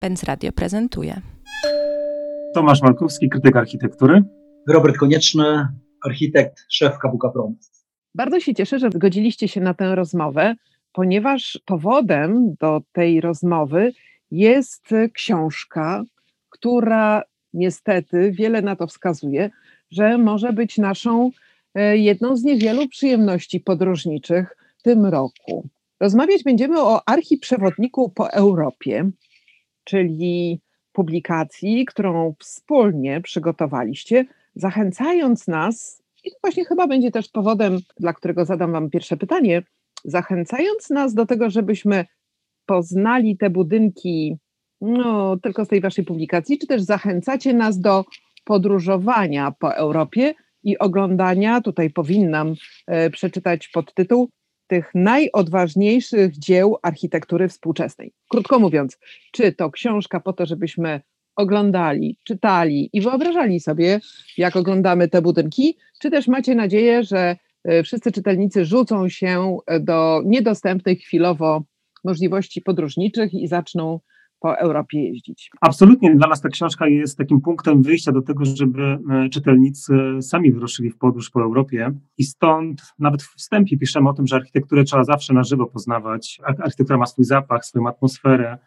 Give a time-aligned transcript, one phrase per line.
[0.00, 1.20] Pens Radio prezentuje.
[2.54, 4.22] Tomasz Malkowski, krytyk architektury.
[4.68, 5.68] Robert Konieczny,
[6.04, 7.86] architekt, szef KWK Promes.
[8.14, 10.54] Bardzo się cieszę, że zgodziliście się na tę rozmowę,
[10.92, 13.92] ponieważ powodem do tej rozmowy
[14.30, 16.04] jest książka,
[16.50, 17.22] która
[17.54, 19.50] niestety wiele na to wskazuje,
[19.90, 21.30] że może być naszą
[21.74, 25.68] e, jedną z niewielu przyjemności podróżniczych w tym roku.
[26.00, 29.10] Rozmawiać będziemy o archiprzewodniku po Europie,
[29.88, 30.60] czyli
[30.92, 34.24] publikacji, którą wspólnie przygotowaliście,
[34.54, 39.62] zachęcając nas, i to właśnie chyba będzie też powodem, dla którego zadam Wam pierwsze pytanie,
[40.04, 42.04] zachęcając nas do tego, żebyśmy
[42.66, 44.36] poznali te budynki
[44.80, 48.04] no, tylko z tej Waszej publikacji, czy też zachęcacie nas do
[48.44, 52.54] podróżowania po Europie i oglądania, tutaj powinnam
[52.86, 54.28] e, przeczytać podtytuł,
[54.68, 58.12] tych najodważniejszych dzieł architektury współczesnej.
[58.28, 58.98] Krótko mówiąc,
[59.32, 61.00] czy to książka po to, żebyśmy
[61.36, 64.00] oglądali, czytali i wyobrażali sobie,
[64.36, 70.22] jak oglądamy te budynki, czy też macie nadzieję, że e, wszyscy czytelnicy rzucą się do
[70.24, 71.62] niedostępnych chwilowo
[72.04, 74.00] możliwości podróżniczych i zaczną
[74.40, 75.50] po Europie jeździć.
[75.60, 76.16] Absolutnie.
[76.16, 80.90] Dla nas ta książka jest takim punktem wyjścia do tego, żeby e, czytelnicy sami wyruszyli
[80.90, 81.92] w podróż po Europie.
[82.18, 86.40] I stąd nawet w wstępie piszemy o tym, że architekturę trzeba zawsze na żywo poznawać.
[86.44, 88.58] Architektura ma swój zapach, swoją atmosferę.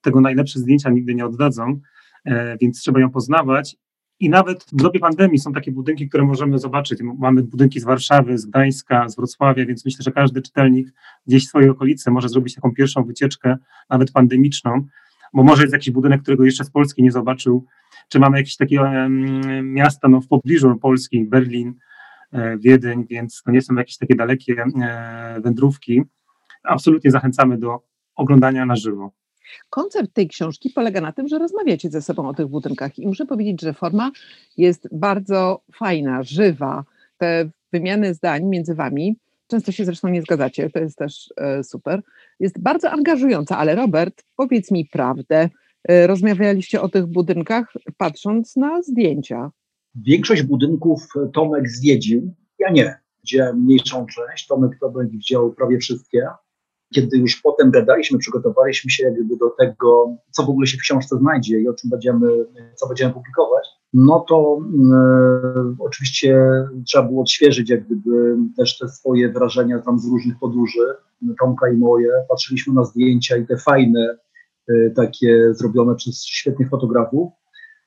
[0.00, 1.80] Tego najlepsze zdjęcia nigdy nie oddadzą,
[2.24, 3.76] e, więc trzeba ją poznawać.
[4.20, 6.98] I nawet w dobie pandemii są takie budynki, które możemy zobaczyć.
[7.18, 10.92] Mamy budynki z Warszawy, z Gdańska, z Wrocławia, więc myślę, że każdy czytelnik
[11.26, 13.56] gdzieś w swojej okolicy może zrobić taką pierwszą wycieczkę,
[13.90, 14.86] nawet pandemiczną,
[15.32, 17.66] bo może jest jakiś budynek, którego jeszcze z Polski nie zobaczył,
[18.08, 18.80] czy mamy jakieś takie
[19.62, 21.74] miasta no, w pobliżu Polski, Berlin,
[22.32, 26.02] e, Wiedeń, więc to nie są jakieś takie dalekie e, wędrówki.
[26.62, 27.80] Absolutnie zachęcamy do
[28.14, 29.12] oglądania na żywo.
[29.70, 33.26] Koncept tej książki polega na tym, że rozmawiacie ze sobą o tych budynkach i muszę
[33.26, 34.10] powiedzieć, że forma
[34.56, 36.84] jest bardzo fajna, żywa.
[37.18, 39.16] Te wymiany zdań między wami
[39.50, 42.02] Często się zresztą nie zgadzacie, to jest też e, super.
[42.40, 45.48] Jest bardzo angażująca, ale Robert, powiedz mi prawdę.
[45.88, 49.50] E, rozmawialiście o tych budynkach patrząc na zdjęcia.
[49.94, 52.98] Większość budynków Tomek zwiedził, ja nie.
[53.24, 56.26] Widziałem mniejszą część, Tomek Tomek widział prawie wszystkie.
[56.94, 61.16] Kiedy już potem gadaliśmy, przygotowaliśmy się jakby do tego, co w ogóle się w książce
[61.16, 62.28] znajdzie i o czym będziemy,
[62.74, 64.58] co będziemy publikować, no to
[64.92, 66.44] e, oczywiście
[66.86, 70.80] trzeba było odświeżyć jak gdyby też te swoje wrażenia tam z różnych podróży,
[71.40, 72.10] Tomka i moje.
[72.28, 74.16] Patrzyliśmy na zdjęcia i te fajne,
[74.68, 77.32] e, takie zrobione przez świetnych fotografów,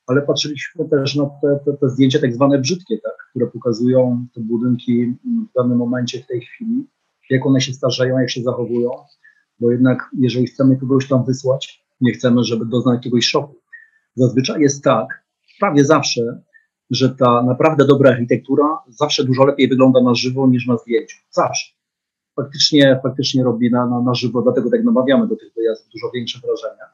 [0.06, 4.40] ale patrzyliśmy też na te, te, te zdjęcia tak zwane brzydkie, tak, które pokazują te
[4.40, 5.14] budynki
[5.50, 6.86] w danym momencie, w tej chwili,
[7.30, 8.90] jak one się starzeją, jak się zachowują,
[9.60, 13.54] bo jednak jeżeli chcemy kogoś tam wysłać, nie chcemy, żeby doznać jakiegoś szoku.
[14.14, 15.23] Zazwyczaj jest tak,
[15.64, 16.42] prawie zawsze,
[16.90, 21.16] że ta naprawdę dobra architektura zawsze dużo lepiej wygląda na żywo niż na zdjęciu.
[21.30, 21.72] Zawsze.
[22.36, 26.38] Faktycznie, faktycznie robi na, na, na żywo, dlatego tak namawiamy do tych wyjazdów dużo większe
[26.46, 26.84] wrażenia.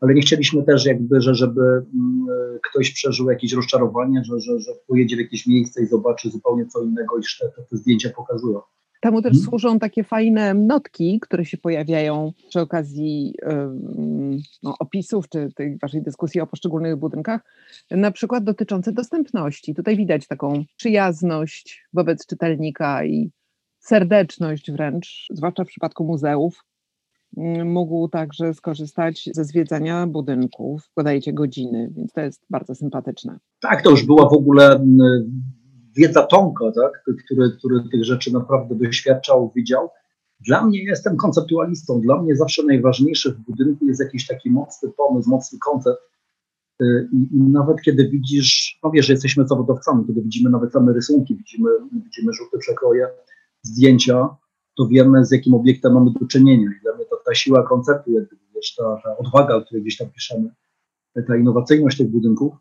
[0.00, 2.26] Ale nie chcieliśmy też jakby, że żeby mm,
[2.70, 6.82] ktoś przeżył jakieś rozczarowanie, że, że, że pojedzie w jakieś miejsce i zobaczy zupełnie co
[6.82, 8.60] innego te, te, te zdjęcia pokazują.
[9.00, 9.48] Temu też hmm.
[9.48, 13.34] służą takie fajne notki, które się pojawiają przy okazji
[14.62, 17.40] no, opisów czy tej waszej dyskusji o poszczególnych budynkach,
[17.90, 19.74] na przykład dotyczące dostępności.
[19.74, 23.30] Tutaj widać taką przyjazność wobec czytelnika i
[23.78, 26.64] serdeczność wręcz, zwłaszcza w przypadku muzeów.
[27.64, 33.38] Mógł także skorzystać ze zwiedzania budynków, podajecie godziny, więc to jest bardzo sympatyczne.
[33.60, 34.86] Tak, to już była w ogóle
[36.00, 39.88] wiedza Tomka, tak, który, który tych rzeczy naprawdę doświadczał, widział.
[40.40, 42.00] Dla mnie jestem konceptualistą.
[42.00, 46.00] Dla mnie zawsze najważniejszy w budynku jest jakiś taki mocny pomysł, mocny koncept.
[46.82, 51.36] Y, I, I, nawet kiedy widzisz, no wiesz, jesteśmy zawodowcami, kiedy widzimy nawet same rysunki,
[51.36, 51.70] widzimy,
[52.04, 53.08] widzimy żółte przekroje,
[53.62, 54.28] zdjęcia,
[54.76, 56.70] to wiemy, z jakim obiektem mamy do czynienia.
[56.78, 58.10] I dla mnie to ta siła konceptu,
[58.54, 60.50] wiesz, ta, ta odwaga, o której gdzieś tam piszemy,
[61.26, 62.54] ta innowacyjność tych budynków,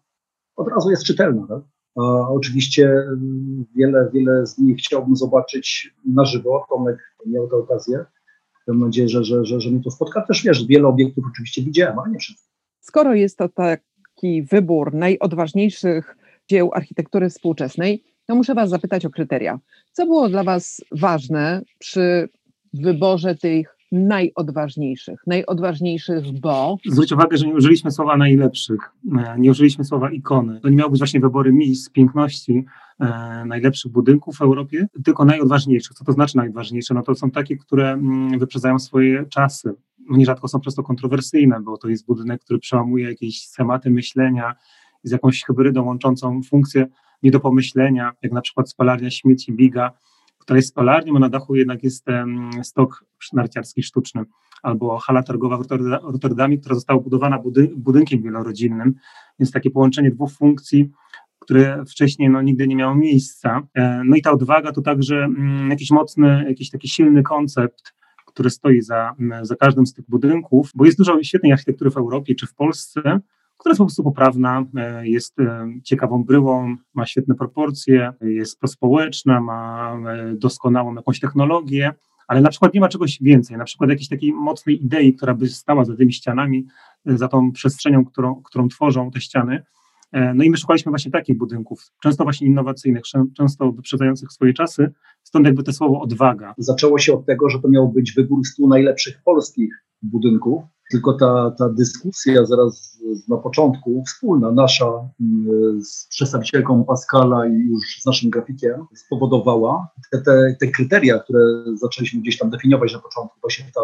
[0.55, 1.47] od razu jest czytelna.
[1.47, 1.61] Tak?
[2.29, 6.65] Oczywiście mm, wiele, wiele z nich chciałbym zobaczyć na żywo.
[6.69, 8.05] Tomek miał tę okazję.
[8.67, 10.21] Mam nadzieję, że, że, że, że mnie to spotka.
[10.21, 12.17] Też wiesz, wiele obiektów oczywiście widziałem, ale nie.
[12.79, 16.15] Skoro jest to taki wybór najodważniejszych
[16.49, 19.59] dzieł architektury współczesnej, to muszę Was zapytać o kryteria.
[19.91, 22.29] Co było dla Was ważne przy
[22.73, 25.23] wyborze tych najodważniejszych.
[25.27, 26.77] Najodważniejszych, bo.
[26.85, 28.79] Zwróć uwagę, że nie użyliśmy słowa najlepszych,
[29.17, 30.59] e, nie użyliśmy słowa ikony.
[30.61, 32.65] To nie miały być właśnie wybory miejsc, piękności,
[32.99, 35.97] e, najlepszych budynków w Europie, tylko najodważniejszych.
[35.97, 36.93] Co to znaczy najodważniejsze?
[36.93, 39.73] No to są takie, które mm, wyprzedzają swoje czasy.
[40.09, 44.55] nierzadko są prosto kontrowersyjne, bo to jest budynek, który przełamuje jakieś schematy myślenia
[45.03, 46.87] z jakąś hybrydą łączącą funkcje
[47.23, 49.91] nie do pomyślenia, jak na przykład spalarnia śmieci Biga,
[50.39, 52.05] która jest spalarnią, a na dachu jednak jest
[52.63, 54.23] stok narciarski sztuczny,
[54.63, 55.65] albo hala targowa w
[56.03, 57.39] Rotterdamie, która została budowana
[57.75, 58.95] budynkiem wielorodzinnym,
[59.39, 60.89] więc takie połączenie dwóch funkcji,
[61.39, 63.67] które wcześniej no, nigdy nie miało miejsca.
[63.73, 67.93] E, no i ta odwaga to także mm, jakiś mocny, jakiś taki silny koncept,
[68.25, 72.35] który stoi za, za każdym z tych budynków, bo jest dużo świetnej architektury w Europie
[72.35, 73.19] czy w Polsce,
[73.59, 79.41] która jest po prostu poprawna, e, jest e, ciekawą bryłą, ma świetne proporcje, jest prospołeczna,
[79.41, 79.97] ma
[80.33, 81.93] doskonałą jakąś technologię,
[82.27, 85.47] ale na przykład nie ma czegoś więcej, na przykład jakiejś takiej mocnej idei, która by
[85.47, 86.65] stała za tymi ścianami,
[87.05, 89.63] za tą przestrzenią, którą, którą tworzą te ściany.
[90.11, 93.03] E, no i my szukaliśmy właśnie takich budynków, często właśnie innowacyjnych,
[93.37, 94.91] często wyprzedzających swoje czasy,
[95.23, 96.53] stąd jakby to słowo odwaga.
[96.57, 101.51] Zaczęło się od tego, że to miał być wybór stu najlepszych polskich budynków, tylko ta,
[101.57, 108.29] ta dyskusja zaraz na początku, wspólna nasza mm, z przedstawicielką Pascala i już z naszym
[108.29, 111.39] grafikiem, spowodowała te, te, te kryteria, które
[111.75, 113.81] zaczęliśmy gdzieś tam definiować na początku, właśnie ta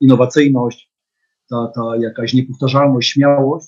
[0.00, 0.92] innowacyjność,
[1.50, 3.66] ta, ta jakaś niepowtarzalność, śmiałość,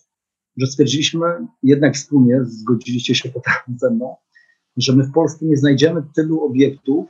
[0.56, 1.26] że stwierdziliśmy,
[1.62, 4.16] jednak wspólnie, zgodziliście się potem ze mną,
[4.76, 7.06] że my w Polsce nie znajdziemy tylu obiektów,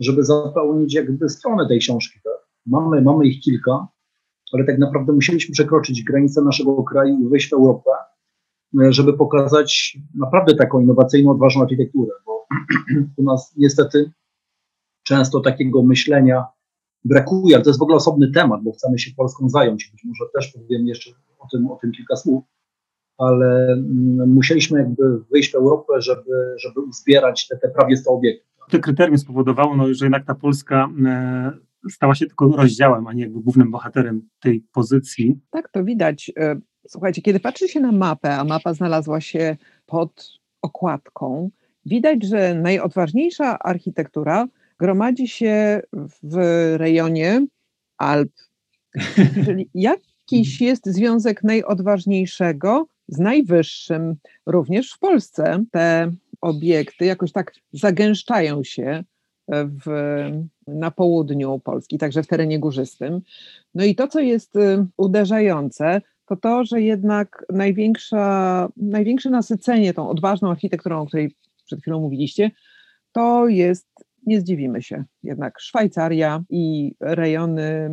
[0.00, 2.20] żeby zapełnić jakby stronę tej książki.
[2.24, 2.48] Tak?
[2.66, 3.88] Mamy, mamy ich kilka,
[4.52, 7.90] ale tak naprawdę musieliśmy przekroczyć granice naszego kraju i wejść w Europę,
[8.88, 12.46] żeby pokazać naprawdę taką innowacyjną, odważną architekturę, bo
[13.16, 14.12] u nas niestety
[15.02, 16.44] często takiego myślenia
[17.04, 19.90] brakuje, ale to jest w ogóle osobny temat, bo chcemy się Polską zająć.
[19.92, 22.44] Być może też powiem jeszcze o tym, o tym kilka słów
[23.18, 28.46] ale mm, musieliśmy jakby wyjść w Europę, żeby, żeby uzbierać te, te prawie 100 obiektów.
[28.70, 31.52] To kryterium spowodowało, no, że jednak ta Polska e,
[31.90, 35.40] stała się tylko rozdziałem, a nie jakby głównym bohaterem tej pozycji.
[35.50, 36.32] Tak, to widać.
[36.38, 36.56] E,
[36.88, 39.56] słuchajcie, kiedy patrzy się na mapę, a mapa znalazła się
[39.86, 41.50] pod okładką,
[41.86, 44.46] widać, że najodważniejsza architektura
[44.78, 45.82] gromadzi się
[46.22, 46.36] w
[46.76, 47.46] rejonie
[47.98, 48.32] Alp.
[49.44, 54.14] Czyli jakiś jest związek najodważniejszego z najwyższym.
[54.46, 59.04] Również w Polsce te obiekty jakoś tak zagęszczają się
[59.48, 59.86] w,
[60.66, 63.20] na południu Polski, także w terenie górzystym.
[63.74, 70.08] No i to, co jest y, uderzające, to to, że jednak największa, największe nasycenie tą
[70.08, 72.50] odważną architekturą, o której przed chwilą mówiliście,
[73.12, 73.88] to jest,
[74.26, 77.90] nie zdziwimy się, jednak Szwajcaria i rejony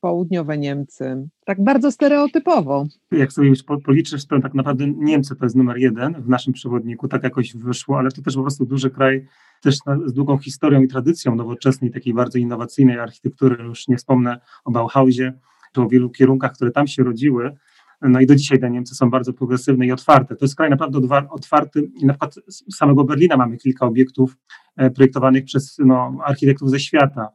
[0.00, 1.28] południowe Niemcy.
[1.44, 2.86] Tak bardzo stereotypowo.
[3.12, 7.08] Jak sobie już policzysz, to tak naprawdę Niemcy to jest numer jeden w naszym przewodniku,
[7.08, 9.26] tak jakoś wyszło, ale to też po prostu duży kraj,
[9.62, 9.76] też
[10.06, 13.64] z długą historią i tradycją nowoczesnej, takiej bardzo innowacyjnej architektury.
[13.64, 15.32] Już nie wspomnę o Bauhausie,
[15.72, 17.56] czy o wielu kierunkach, które tam się rodziły.
[18.02, 20.36] No i do dzisiaj te Niemcy są bardzo progresywne i otwarte.
[20.36, 21.00] To jest kraj naprawdę
[21.30, 24.36] otwarty i na przykład z samego Berlina mamy kilka obiektów
[24.76, 27.28] e, projektowanych przez no, architektów ze świata.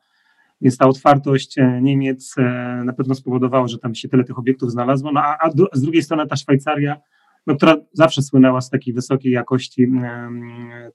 [0.62, 2.42] Więc ta otwartość e, Niemiec e,
[2.86, 5.12] na pewno spowodowała, że tam się tyle tych obiektów znalazło.
[5.12, 6.98] No a, a z drugiej strony ta Szwajcaria,
[7.48, 9.92] no, która zawsze słynęła z takiej wysokiej jakości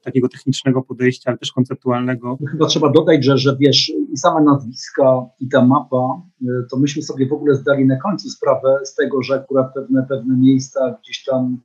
[0.02, 2.38] takiego technicznego podejścia, ale też konceptualnego.
[2.50, 7.02] Chyba trzeba dodać, że, że wiesz, i same nazwiska, i ta mapa, e, to myśmy
[7.02, 11.24] sobie w ogóle zdali na końcu sprawę z tego, że akurat pewne, pewne miejsca gdzieś
[11.24, 11.58] tam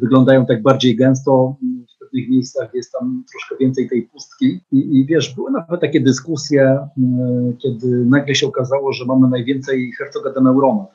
[0.00, 1.56] wyglądają tak bardziej gęsto,
[2.10, 4.60] pewnych miejscach jest tam troszkę więcej tej pustki.
[4.72, 9.92] I, i wiesz, były nawet takie dyskusje, y, kiedy nagle się okazało, że mamy najwięcej
[9.98, 10.86] Herzoga de Neurona.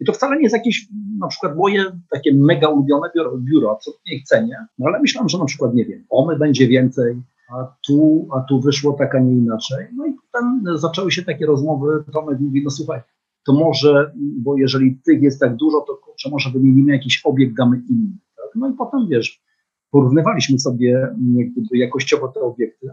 [0.00, 4.14] I to wcale nie jest jakieś, na przykład moje takie mega ulubione biuro, biuro absolutnie
[4.14, 8.28] ich cenię, no ale myślałem, że na przykład, nie wiem, OMY będzie więcej, a tu,
[8.32, 9.86] a tu wyszło tak, a nie inaczej.
[9.96, 13.00] No i potem zaczęły się takie rozmowy, Tomek mówi, no słuchaj,
[13.46, 17.82] to może, bo jeżeli tych jest tak dużo, to kurczę, może wymienimy jakiś obiekt, damy
[17.90, 18.18] inny.
[18.36, 18.46] Tak?
[18.54, 19.42] No i potem, wiesz,
[19.94, 22.90] porównywaliśmy sobie mm, jakościowo te obiekty.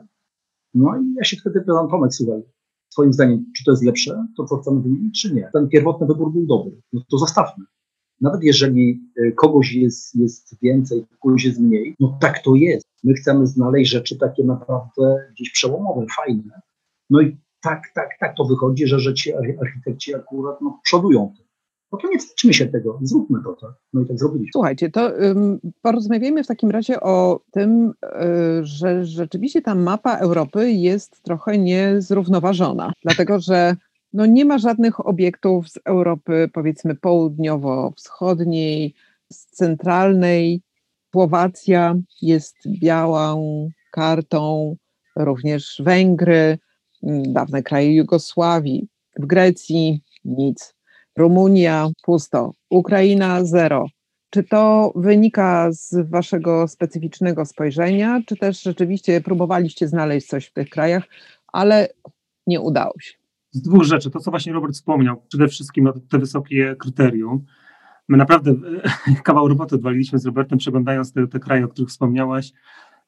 [0.73, 2.41] No i ja się wtedy pytam, Tomek, słuchaj,
[2.91, 5.49] twoim zdaniem, czy to jest lepsze, to co chcemy wymienić, czy nie?
[5.53, 7.65] Ten pierwotny wybór był dobry, no to zostawmy.
[8.21, 12.85] Nawet jeżeli y, kogoś jest, jest więcej, kogoś jest mniej, no tak to jest.
[13.03, 16.61] My chcemy znaleźć rzeczy takie naprawdę gdzieś przełomowe, fajne.
[17.09, 21.45] No i tak, tak, tak to wychodzi, że, że ci architekci akurat no, przodują tym
[21.91, 23.71] no to nie wstydźmy się tego, zróbmy to, tak?
[23.93, 24.51] No i tak zrobiliśmy.
[24.51, 27.93] Słuchajcie, to um, porozmawiajmy w takim razie o tym, y,
[28.61, 33.75] że rzeczywiście ta mapa Europy jest trochę niezrównoważona, dlatego że
[34.13, 38.93] no nie ma żadnych obiektów z Europy, powiedzmy południowo-wschodniej,
[39.31, 40.61] z centralnej.
[41.11, 44.75] Słowacja jest białą kartą,
[45.15, 46.57] również Węgry,
[47.27, 48.87] dawne kraje Jugosławii.
[49.19, 50.73] W Grecji nic.
[51.17, 53.85] Rumunia pusto, Ukraina zero.
[54.29, 60.69] Czy to wynika z waszego specyficznego spojrzenia, czy też rzeczywiście próbowaliście znaleźć coś w tych
[60.69, 61.03] krajach,
[61.47, 61.89] ale
[62.47, 63.13] nie udało się?
[63.51, 64.11] Z dwóch rzeczy.
[64.11, 67.45] To, co właśnie Robert wspomniał, przede wszystkim te wysokie kryterium.
[68.07, 68.53] My naprawdę
[69.23, 72.51] kawał roboty odwaliliśmy z Robertem, przeglądając te, te kraje, o których wspomniałaś.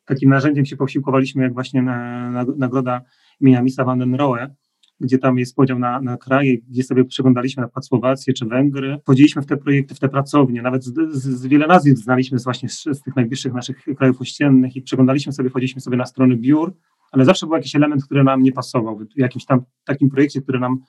[0.05, 3.01] Takim narzędziem się posiłkowaliśmy, jak właśnie na, na, nagroda
[3.41, 4.55] imienia Misa van den Rohe,
[4.99, 8.99] gdzie tam jest podział na, na kraje, gdzie sobie przeglądaliśmy na przykład Słowację czy Węgry.
[9.03, 12.43] Wchodziliśmy w te projekty, w te pracownie, nawet z, z, z wiele nazwisk znaliśmy z
[12.43, 16.37] właśnie z, z, tych najbliższych naszych krajów ościennych i przeglądaliśmy sobie, wchodziliśmy sobie na strony
[16.37, 16.73] biur,
[17.11, 20.59] ale zawsze był jakiś element, który nam nie pasował, w jakimś tam takim projekcie, który
[20.59, 20.79] nam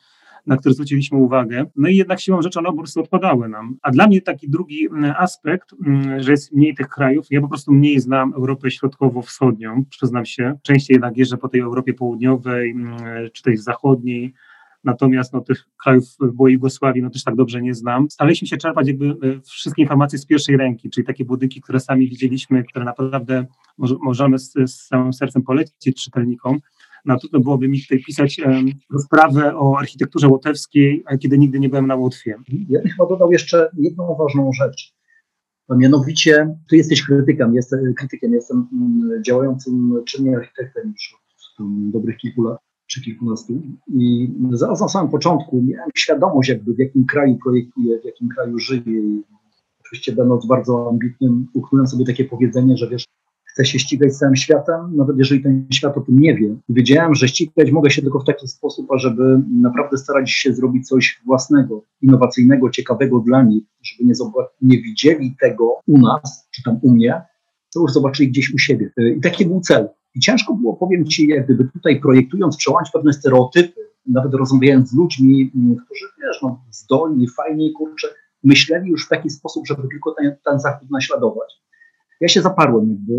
[0.46, 1.66] na który zwróciliśmy uwagę.
[1.76, 3.76] No i jednak siłą rzeczy one po prostu odpadały nam.
[3.82, 7.48] A dla mnie taki drugi mm, aspekt, mm, że jest mniej tych krajów, ja po
[7.48, 10.58] prostu mniej znam Europę Środkowo-Wschodnią, przyznam się.
[10.62, 12.96] Częściej jednak jeżdżę po tej Europie Południowej, mm,
[13.32, 14.34] czy tej zachodniej,
[14.84, 18.10] Natomiast no, tych krajów byłej Jugosławii no, też tak dobrze nie znam.
[18.10, 22.08] Staraliśmy się czerpać jakby e, wszystkie informacje z pierwszej ręki, czyli takie budynki, które sami
[22.08, 23.46] widzieliśmy, które naprawdę
[23.78, 26.58] możemy z, z całym sercem polecić czytelnikom.
[27.04, 28.66] No trudno byłoby mi tutaj pisać um,
[29.04, 32.36] sprawę o architekturze łotewskiej, kiedy nigdy nie byłem na Łotwie.
[32.68, 34.94] Ja bym chyba dodał jeszcze jedną ważną rzecz.
[35.68, 41.14] A mianowicie, ty jesteś krytykiem, jestem, krytykiem, jestem mm, działającym czynnie architektem już
[41.58, 43.62] od dobrych kilku lat czy kilkunastu.
[43.88, 48.58] I zaraz na samym początku miałem świadomość, jakby w jakim kraju projektuję, w jakim kraju
[48.58, 48.82] żyję.
[48.86, 49.22] I
[49.80, 53.04] oczywiście będąc bardzo ambitnym, uknąłem sobie takie powiedzenie, że wiesz,
[53.54, 56.56] chcę się ścigać z całym światem, nawet jeżeli ten świat o tym nie wie.
[56.68, 61.20] Wiedziałem, że ścigać mogę się tylko w taki sposób, ażeby naprawdę starać się zrobić coś
[61.26, 64.14] własnego, innowacyjnego, ciekawego dla nich, żeby nie,
[64.62, 67.22] nie widzieli tego u nas, czy tam u mnie,
[67.74, 68.90] to już zobaczyli gdzieś u siebie.
[69.16, 69.88] I taki był cel.
[70.14, 74.94] I ciężko było, powiem Ci, jak gdyby tutaj projektując, przełamać pewne stereotypy, nawet rozmawiając z
[74.94, 75.50] ludźmi,
[75.84, 78.08] którzy, wiesz, no, zdolni, fajni, kurczę,
[78.44, 81.63] myśleli już w taki sposób, żeby tylko ten, ten zachód naśladować
[82.24, 83.12] ja się zaparłem jakby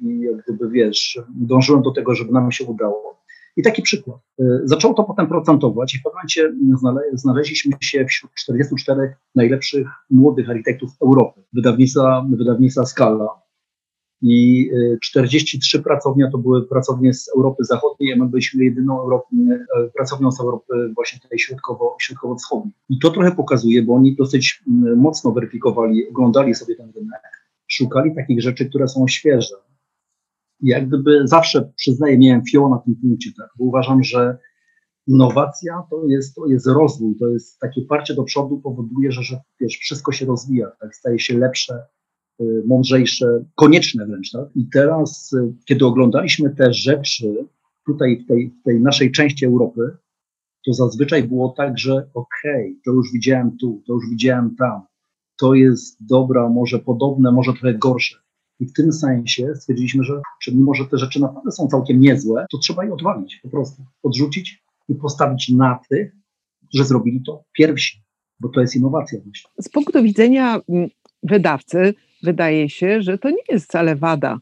[0.00, 3.24] i jak gdyby, wiesz, dążyłem do tego, żeby nam się udało.
[3.56, 4.16] I taki przykład.
[4.40, 9.88] E, zaczęło to potem procentować i w pewnym momencie znale znaleźliśmy się wśród 44 najlepszych
[10.10, 13.28] młodych architektów Europy, wydawnictwa, wydawnictwa Scala.
[14.22, 14.70] I
[15.02, 19.18] 43 e, pracownia to były pracownie z Europy Zachodniej, a my byliśmy jedyną e,
[19.96, 22.74] pracownią z Europy właśnie tej środkowo, środkowo-wschodniej.
[22.88, 24.62] I to trochę pokazuje, bo oni dosyć
[24.96, 29.56] mocno weryfikowali, oglądali sobie ten rynek szukali takich rzeczy, które są świeże.
[30.60, 34.38] I jak gdyby zawsze, przyznaję, miałem fioł na tym punkcie, tak, bo uważam, że
[35.06, 39.40] innowacja to jest, to jest rozwój, to jest takie parcie do przodu powoduje, że, że
[39.60, 41.82] wiesz, wszystko się rozwija, tak, staje się lepsze,
[42.40, 44.30] y, mądrzejsze, konieczne wręcz.
[44.30, 44.48] Tak?
[44.56, 47.46] I teraz, y, kiedy oglądaliśmy te rzeczy
[47.86, 49.96] tutaj w tej, w tej naszej części Europy,
[50.66, 54.82] to zazwyczaj było tak, że okej, okay, to już widziałem tu, to już widziałem tam,
[55.38, 58.16] to jest dobra, może podobne, może trochę gorsze.
[58.60, 60.20] I w tym sensie stwierdziliśmy, że
[60.52, 64.64] mimo, że te rzeczy naprawdę są całkiem niezłe, to trzeba je odwalić po prostu, odrzucić
[64.88, 66.12] i postawić na tych,
[66.68, 68.02] którzy zrobili to pierwsi,
[68.40, 69.18] bo to jest innowacja.
[69.58, 70.88] Z punktu widzenia mm,
[71.22, 74.38] wydawcy wydaje się, że to nie jest wcale wada.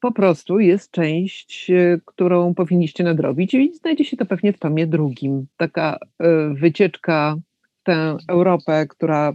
[0.00, 4.86] Po prostu jest część, e, którą powinniście nadrobić i znajdzie się to pewnie w tomie
[4.86, 5.46] drugim.
[5.56, 7.36] Taka e, wycieczka
[7.80, 9.34] w tę Europę, która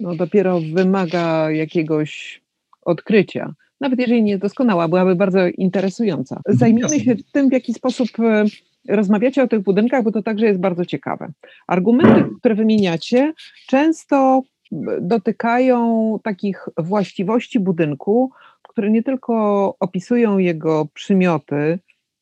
[0.00, 2.42] no, dopiero wymaga jakiegoś
[2.82, 3.54] odkrycia.
[3.80, 6.36] Nawet jeżeli nie doskonała, byłaby bardzo interesująca.
[6.36, 8.44] Mhm, Zajmijmy się tym, w jaki sposób e,
[8.88, 11.32] rozmawiacie o tych budynkach, bo to także jest bardzo ciekawe.
[11.66, 13.32] Argumenty, które wymieniacie,
[13.66, 14.42] często
[15.00, 18.30] dotykają takich właściwości budynku,
[18.62, 21.78] które nie tylko opisują jego przymioty,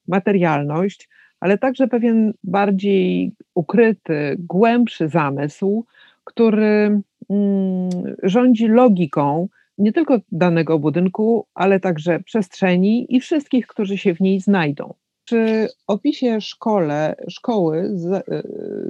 [0.08, 1.08] materialność,
[1.40, 5.86] ale także pewien bardziej ukryty, głębszy zamysł,
[6.26, 7.90] który Mm,
[8.22, 14.40] rządzi logiką nie tylko danego budynku, ale także przestrzeni i wszystkich, którzy się w niej
[14.40, 14.94] znajdą.
[15.24, 18.22] Przy opisie szkole, szkoły e,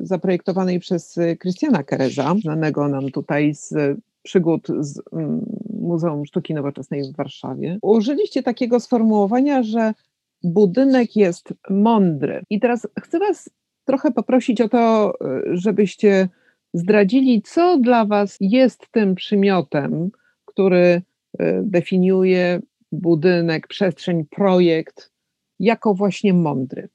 [0.03, 3.75] zaprojektowanej przez Christiana Kereza, znanego nam tutaj z
[4.23, 5.47] przygód z mm,
[5.81, 9.95] Muzeum Sztuki Nowoczesnej w Warszawie, użyliście takiego sformułowania, że
[10.43, 12.43] budynek jest mądry.
[12.51, 13.51] I teraz chcę Was
[13.85, 16.29] trochę poprosić o to, e, żebyście
[16.77, 20.11] zdradzili, co dla Was jest tym przymiotem,
[20.45, 21.03] który
[21.39, 22.61] e, definiuje
[22.93, 25.13] budynek, przestrzeń, projekt
[25.59, 26.89] jako właśnie mądry.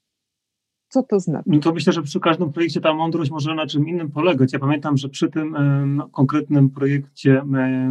[0.89, 1.49] Co to znaczy?
[1.49, 4.53] No to myślę, że przy każdym projekcie ta mądrość może na czym innym polegać.
[4.53, 7.43] Ja pamiętam, że przy tym e, no, konkretnym projekcie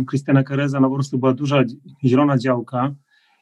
[0.07, 1.63] Krystiana Kereza no po prostu była duża
[2.05, 2.95] zielona działka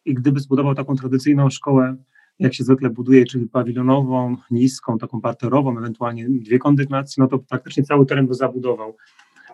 [0.04, 1.96] i gdyby zbudował taką tradycyjną szkołę
[2.38, 7.82] jak się zwykle buduje, czyli pawilonową, niską, taką parterową, ewentualnie dwie kondygnacje, no to praktycznie
[7.82, 8.96] cały teren by zabudował.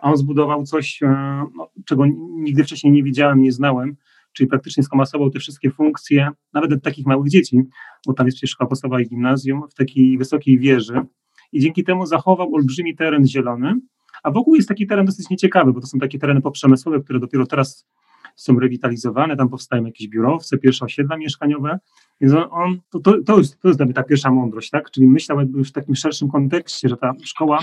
[0.01, 1.07] A on zbudował coś, e,
[1.55, 3.95] no, czego nigdy wcześniej nie widziałem, nie znałem,
[4.33, 7.61] czyli praktycznie skomasował te wszystkie funkcje, nawet dla takich małych dzieci,
[8.07, 11.01] bo tam jest przecież szkoła podstawowa i gimnazjum, w takiej wysokiej wieży
[11.51, 13.73] i dzięki temu zachował olbrzymi teren zielony,
[14.23, 17.45] a wokół jest taki teren dosyć nieciekawy, bo to są takie tereny poprzemysłowe, które dopiero
[17.45, 17.87] teraz
[18.35, 21.79] są rewitalizowane, tam powstają jakieś biurowce, pierwsze osiedla mieszkaniowe,
[22.21, 24.91] więc on, on to, to, to, jest, to jest dla mnie ta pierwsza mądrość, tak?
[24.91, 27.59] Czyli myślał jakby w takim szerszym kontekście, że ta szkoła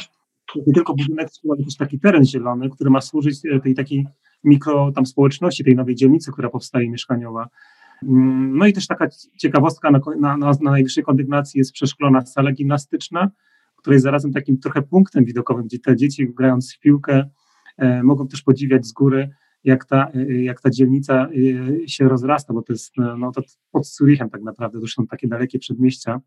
[0.67, 4.07] nie tylko budynek, ale też taki teren zielony, który ma służyć e, tej takiej
[4.45, 7.49] mikro tam społeczności, tej nowej dzielnicy, która powstaje mieszkaniowa.
[8.03, 13.31] Mm, no i też taka ciekawostka, na, na, na najwyższej kondygnacji jest przeszklona sala gimnastyczna,
[13.77, 17.31] która jest zarazem takim trochę punktem widokowym, gdzie te dzieci grając w piłkę
[17.79, 19.31] e, mogą też podziwiać z góry,
[19.65, 21.29] jak ta, e, jak ta dzielnica
[21.85, 25.29] e, się rozrasta, bo to jest no, to pod Zurichem tak naprawdę, to są takie
[25.29, 26.21] dalekie przedmieścia.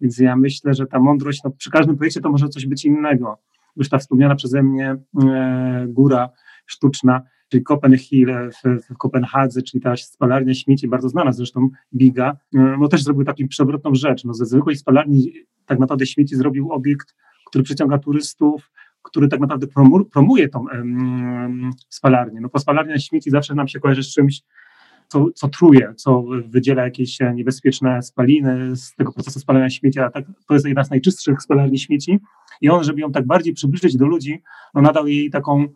[0.00, 3.38] Więc ja myślę, że ta mądrość, no, przy każdym projekcie to może coś być innego.
[3.76, 6.30] Już ta wspomniana przeze mnie e, góra
[6.66, 12.88] sztuczna, czyli Copenhill w, w, Kopenhadze, czyli ta spalarnia śmieci, bardzo znana zresztą, Biga, no
[12.88, 14.24] też zrobił taką przewrotną rzecz.
[14.24, 15.32] No, ze zwykłej spalarni
[15.66, 17.14] tak naprawdę śmieci zrobił obiekt,
[17.46, 18.70] który przyciąga turystów,
[19.02, 19.66] który tak naprawdę
[20.12, 20.64] promuje tą
[21.88, 22.40] spalarnię.
[22.40, 24.42] No bo spalarnia śmieci zawsze nam się kojarzy z czymś,
[25.08, 30.24] co, co truje, co wydziela jakieś niebezpieczne spaliny z tego procesu spalania śmieci, a tak,
[30.48, 32.18] to jest jedna z najczystszych spalarni śmieci
[32.60, 34.42] i on, żeby ją tak bardziej przybliżyć do ludzi,
[34.74, 35.66] no nadał jej taką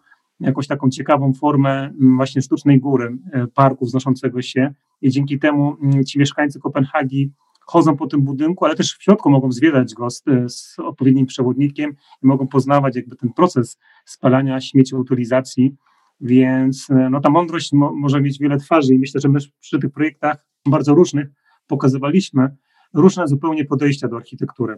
[0.41, 5.77] jakąś taką ciekawą formę właśnie sztucznej góry, e, parku wznoszącego się i dzięki temu
[6.07, 7.31] ci mieszkańcy Kopenhagi
[7.67, 11.91] chodzą po tym budynku, ale też w środku mogą zwiedzać go z, z odpowiednim przewodnikiem
[12.23, 15.75] i mogą poznawać jakby ten proces spalania śmieci, utylizacji,
[16.21, 19.79] więc e, no, ta mądrość mo, może mieć wiele twarzy i myślę, że my przy
[19.79, 21.29] tych projektach bardzo różnych
[21.67, 22.57] pokazywaliśmy
[22.95, 24.77] różne zupełnie podejścia do architektury.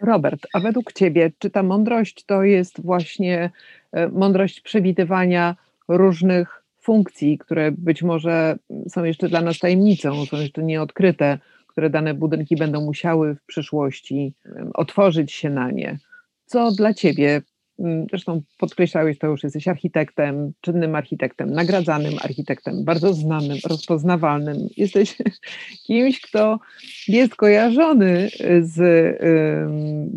[0.00, 3.50] Robert, a według Ciebie, czy ta mądrość to jest właśnie
[3.92, 5.56] e, mądrość przewidywania
[5.88, 8.58] różnych funkcji, które być może
[8.88, 11.38] są jeszcze dla nas tajemnicą, są jeszcze nieodkryte,
[11.72, 14.34] które dane budynki będą musiały w przyszłości
[14.74, 15.98] otworzyć się na nie?
[16.46, 17.42] Co dla Ciebie
[17.78, 24.56] Mm, zresztą podkreślałeś to już, jesteś architektem, czynnym architektem, nagradzanym architektem, bardzo znanym, rozpoznawalnym.
[24.76, 25.16] Jesteś
[25.86, 26.60] kimś, kto
[27.08, 28.28] jest kojarzony
[28.60, 28.78] z,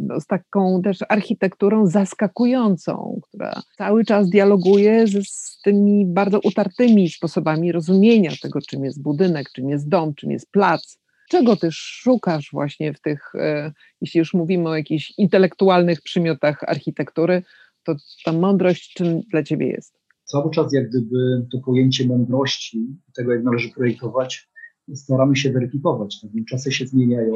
[0.07, 7.09] no, z taką też architekturą zaskakującą, która cały czas dialoguje z, z tymi bardzo utartymi
[7.09, 12.49] sposobami rozumienia tego, czym jest budynek, czym jest dom, czym jest plac czego ty szukasz
[12.51, 17.43] właśnie w tych, e, jeśli już mówimy o jakichś intelektualnych przymiotach architektury,
[17.83, 19.95] to ta mądrość czym dla ciebie jest?
[20.23, 24.49] Cały czas jak gdyby to pojęcie mądrości, tego jak należy projektować,
[24.93, 26.21] staramy się weryfikować.
[26.21, 26.31] Tak?
[26.49, 27.35] Czasy się zmieniają.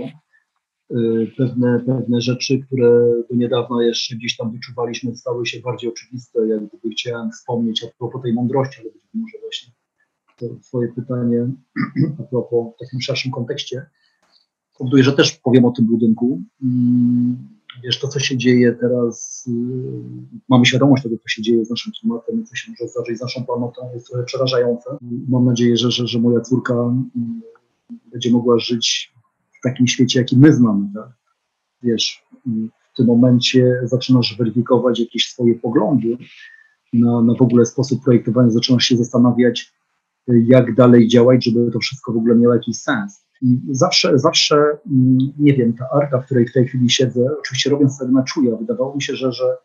[0.92, 0.96] E,
[1.38, 2.90] pewne, pewne rzeczy, które
[3.30, 6.48] do niedawna jeszcze gdzieś tam wyczuwaliśmy, stały się bardziej oczywiste.
[6.48, 9.29] Jak gdyby chciałem wspomnieć propos tej mądrości, ale być może
[10.40, 11.48] właśnie Twoje pytanie
[12.20, 13.86] a propos w takim szerszym kontekście
[14.78, 16.42] powoduje, że też powiem o tym budynku.
[16.64, 17.38] Mm,
[17.84, 19.52] wiesz, to co się dzieje teraz, y,
[20.50, 23.46] mamy świadomość tego, co się dzieje z naszym klimatem, co się może zdarzyć z naszą
[23.46, 24.90] planetą, jest trochę przerażające.
[25.30, 27.42] Mam nadzieję, że, że, że moja córka mm,
[28.12, 29.14] będzie mogła żyć
[29.60, 30.90] w takim świecie, jaki my znamy.
[30.96, 31.10] Tak?
[31.84, 32.24] Wiesz,
[32.94, 36.18] w tym momencie zaczynasz weryfikować jakieś swoje poglądy
[36.94, 39.74] na, na w ogóle sposób projektowania, zaczynasz się zastanawiać,
[40.34, 43.26] jak dalej działać, żeby to wszystko w ogóle miało jakiś sens.
[43.42, 47.70] I zawsze, zawsze, mm, nie wiem, ta arka, w której w tej chwili siedzę, oczywiście
[47.70, 49.58] robiąc tak na czuja, wydawało mi się, że, że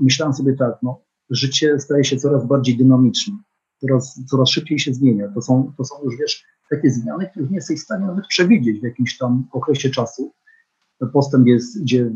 [0.00, 3.34] myślałem sobie tak, no, życie staje się coraz bardziej dynamiczne,
[3.80, 5.28] coraz, coraz szybciej się zmienia.
[5.34, 8.80] To są, to są już, wiesz, takie zmiany, których nie jesteś w stanie nawet przewidzieć
[8.80, 10.32] w jakimś tam okresie czasu.
[11.12, 12.10] Postęp jest, idzie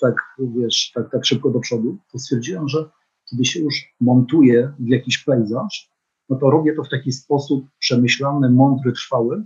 [0.00, 1.98] tak, wiesz, tak, tak szybko do przodu.
[2.12, 2.90] To stwierdziłem, że
[3.30, 5.90] kiedy się już montuje w jakiś pejzaż,
[6.30, 9.42] no to robię to w taki sposób przemyślany, mądry, trwały,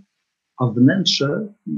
[0.59, 1.71] a wnętrze y,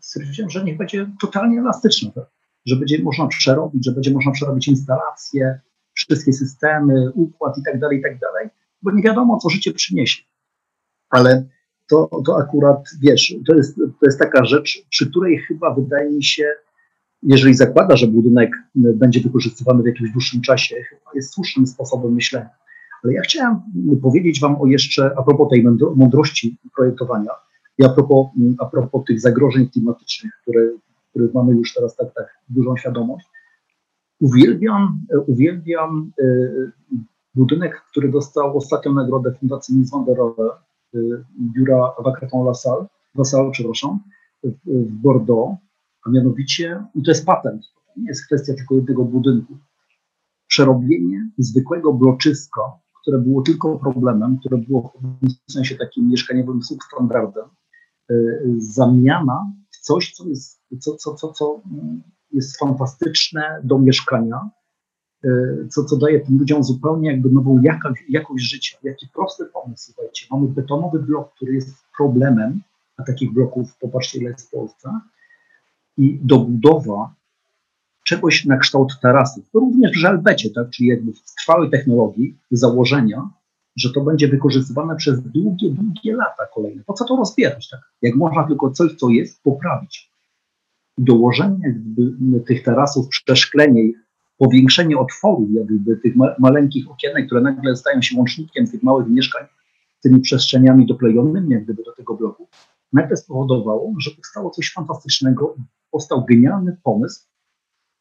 [0.00, 2.30] stwierdziłem, że niech będzie totalnie elastyczne, tak?
[2.66, 5.60] że będzie można przerobić, że będzie można przerobić instalacje,
[5.94, 8.48] wszystkie systemy, układ i tak dalej, i tak dalej,
[8.82, 10.22] bo nie wiadomo, co życie przyniesie.
[11.10, 11.44] Ale
[11.88, 16.24] to, to akurat, wiesz, to jest, to jest taka rzecz, przy której chyba wydaje mi
[16.24, 16.48] się,
[17.22, 22.50] jeżeli zakłada, że budynek będzie wykorzystywany w jakimś dłuższym czasie, chyba jest słusznym sposobem myślenia.
[23.04, 23.60] Ale ja chciałem
[24.02, 25.64] powiedzieć Wam o jeszcze, a propos tej
[25.96, 27.30] mądrości projektowania
[27.78, 28.26] i a propos,
[28.58, 30.68] a propos tych zagrożeń klimatycznych, które,
[31.10, 33.26] których mamy już teraz tak, tak dużą świadomość.
[34.20, 36.72] Uwielbiam, uwielbiam y,
[37.34, 40.48] budynek, który dostał ostatnią nagrodę Fundacji Mies van der Rohe,
[41.54, 42.86] biura Wakaton La Salle,
[43.18, 44.00] La Salle, przepraszam.
[44.44, 45.58] w Bordeaux,
[46.06, 47.62] a mianowicie, i to jest patent,
[47.94, 49.58] to nie jest kwestia tylko jednego budynku,
[50.46, 52.60] przerobienie zwykłego bloczyska,
[53.08, 54.92] które było tylko problemem, które było
[55.48, 57.44] w sensie takim mieszkaniowym substandardem,
[58.10, 61.60] y, zamiana w coś, co jest, co, co, co, co
[62.32, 64.50] jest fantastyczne do mieszkania,
[65.24, 68.78] y, co, co daje tym ludziom zupełnie jakby nową jakość, jakość życia.
[68.82, 70.26] Jaki prosty pomysł, słuchajcie.
[70.30, 72.60] Mamy betonowy blok, który jest problemem,
[72.96, 75.00] a takich bloków, popatrzcie ile jest w Polsce,
[75.96, 77.14] i dobudowa
[78.08, 83.30] czegoś na kształt tarasy, również w żelbecie, tak, czyli jakby w trwałej technologii, założenia,
[83.76, 86.82] że to będzie wykorzystywane przez długie, długie lata kolejne.
[86.86, 87.80] Po co to rozbierać, tak?
[88.02, 90.10] Jak można tylko coś, co jest, poprawić.
[90.98, 91.80] Dołożenie
[92.46, 93.96] tych tarasów, przeszklenie ich,
[94.38, 99.46] powiększenie otworów, jakby tych ma maleńkich okienek, które nagle stają się łącznikiem tych małych mieszkań
[100.02, 102.48] tymi przestrzeniami doklejonymi jak gdyby do tego bloku,
[102.92, 105.56] nagle spowodowało, że powstało coś fantastycznego,
[105.90, 107.28] powstał genialny pomysł,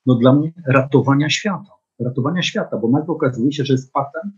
[0.07, 1.71] no dla mnie ratowania świata.
[1.99, 4.33] Ratowania świata, bo nagle okazuje się, że jest patent,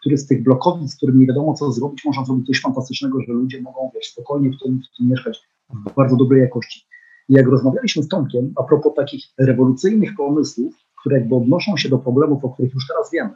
[0.00, 3.32] który z tych blokowic, z którymi nie wiadomo co zrobić, można zrobić coś fantastycznego, że
[3.32, 6.86] ludzie mogą wiesz, spokojnie w tym, w tym mieszkać w bardzo dobrej jakości.
[7.28, 11.98] I jak rozmawialiśmy z Tomkiem a propos takich rewolucyjnych pomysłów, które jakby odnoszą się do
[11.98, 13.34] problemów, o których już teraz wiemy,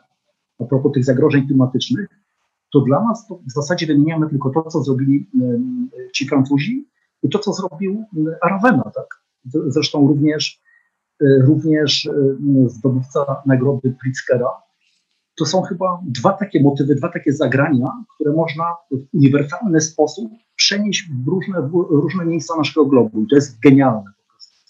[0.60, 2.08] a propos tych zagrożeń klimatycznych,
[2.72, 5.26] to dla nas to w zasadzie wymieniamy tylko to, co zrobili
[6.14, 6.88] ci Francuzi
[7.22, 8.04] i to, co zrobił
[8.42, 9.06] Aravena, tak?
[9.44, 10.63] Zresztą również
[11.20, 14.48] również y, zdobywca nagrody Pritzkera.
[15.36, 21.08] To są chyba dwa takie motywy, dwa takie zagrania, które można w uniwersalny sposób przenieść
[21.24, 23.22] w różne, w różne miejsca naszego globu.
[23.22, 24.12] I to jest genialne.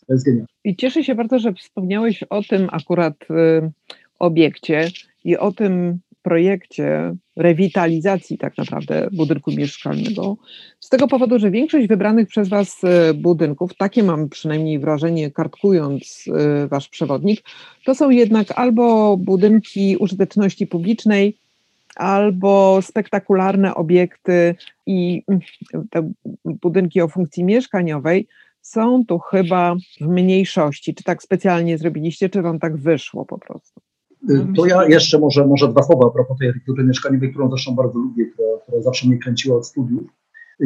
[0.06, 0.46] To jest genialne.
[0.64, 3.72] I cieszę się bardzo, że wspomniałeś o tym akurat y,
[4.18, 4.88] obiekcie
[5.24, 10.36] i o tym projekcie rewitalizacji tak naprawdę budynku mieszkalnego,
[10.80, 16.24] z tego powodu, że większość wybranych przez Was e, budynków, takie mam przynajmniej wrażenie, kartkując
[16.28, 17.42] e, Wasz przewodnik,
[17.84, 21.38] to są jednak albo budynki użyteczności publicznej,
[21.96, 24.54] albo spektakularne obiekty
[24.86, 25.40] i mm,
[25.90, 26.12] te
[26.44, 28.28] budynki o funkcji mieszkaniowej
[28.62, 30.94] są tu chyba w mniejszości.
[30.94, 33.80] Czy tak specjalnie zrobiliście, czy Wam tak wyszło po prostu?
[34.30, 37.74] Y, to ja jeszcze może, może dwa słowa a propos tej architektury mieszkaniowej, którą zresztą
[37.74, 40.02] bardzo lubię, która, która zawsze mnie kręciła od studiów.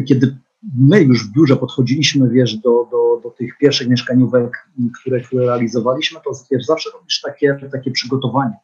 [0.07, 0.37] Kiedy
[0.79, 4.69] my już w biurze podchodziliśmy, wiesz, do, do, do tych pierwszych mieszkaniówek,
[5.01, 8.55] które, które realizowaliśmy, to wiesz, zawsze robisz takie, takie przygotowanie.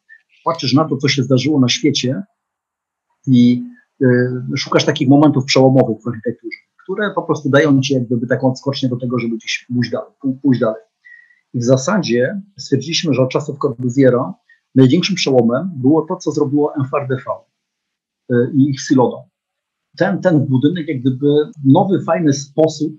[0.44, 2.22] Patrzysz na to, co się zdarzyło na świecie
[3.26, 3.62] i
[4.02, 4.06] y,
[4.56, 8.96] szukasz takich momentów przełomowych w architekturze, które po prostu dają ci jakby taką odskocznię do
[8.96, 10.10] tego, żeby gdzieś pójść dalej.
[10.42, 10.82] Pójść dalej.
[11.54, 14.34] I w zasadzie stwierdziliśmy, że od czasów Corbusiera
[14.74, 17.22] Największym przełomem było to, co zrobiło MFRDV
[18.32, 19.24] y, i ich Silodo.
[19.96, 21.26] Ten, ten budynek jak gdyby
[21.64, 22.92] nowy, fajny sposób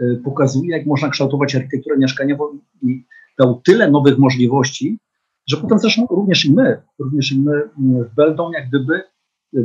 [0.00, 3.04] y, pokazuje, jak można kształtować architekturę mieszkaniową i
[3.38, 4.98] dał tyle nowych możliwości,
[5.46, 7.70] że potem zresztą również i my, również i my y,
[8.04, 9.02] w Beldon jak gdyby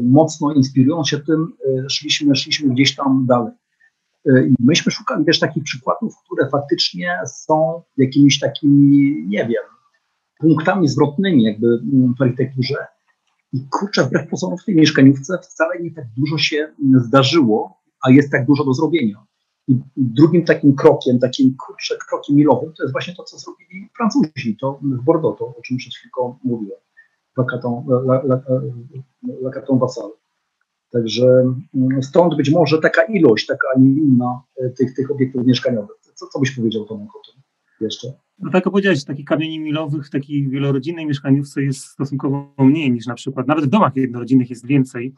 [0.03, 1.53] mocno inspirując się tym,
[1.89, 3.53] szliśmy, szliśmy gdzieś tam dalej.
[4.25, 9.63] I myśmy szukali też takich przykładów, które faktycznie są jakimiś takimi, nie wiem,
[10.39, 12.75] punktami zwrotnymi jakby mm, w architekturze.
[13.53, 18.11] I kurczę, wbrew pozorom w tej mieszkaniówce wcale nie tak dużo się mm, zdarzyło, a
[18.11, 19.23] jest tak dużo do zrobienia.
[19.67, 24.57] I drugim takim krokiem, takim kurczę, krokiem milowym, to jest właśnie to, co zrobili Francuzi,
[24.61, 26.79] to w Bordeaux, to o czym przed chwilą mówiłem,
[29.41, 30.11] Lacaton Vassal.
[30.91, 31.25] Także
[31.75, 35.97] mm, stąd być może taka ilość, taka, a nie inna e, tych, tych obiektów mieszkaniowych.
[36.15, 37.41] Co, co byś powiedział Tomek o tym
[37.81, 38.13] jeszcze?
[38.39, 43.05] No tak jak powiedziałeś, takich kamieni milowych w takiej wielorodzinnej mieszkaniówce jest stosunkowo mniej niż
[43.05, 45.13] na przykład, nawet w domach jednorodzinnych jest więcej,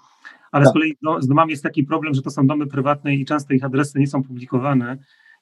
[0.51, 0.71] ale tak.
[0.71, 3.53] z kolei do, z domami jest taki problem, że to są domy prywatne i często
[3.53, 4.97] ich adresy nie są publikowane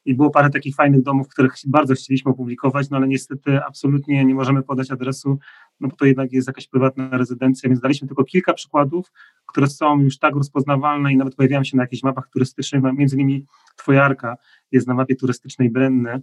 [0.06, 4.36] i było parę takich fajnych domów, których bardzo chcieliśmy opublikować, no ale niestety absolutnie nie
[4.36, 5.40] możemy podać adresu,
[5.80, 9.12] no bo to jednak jest jakaś prywatna rezydencja, więc daliśmy tylko kilka przykładów,
[9.46, 13.46] które są już tak rozpoznawalne i nawet pojawiają się na jakichś mapach turystycznych, między innymi
[13.76, 14.38] Twojarka
[14.72, 16.22] jest na mapie turystycznej Brenny,